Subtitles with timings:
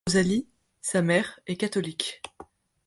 [0.07, 0.47] Rosalie,
[0.81, 2.23] sa mère, est catholique.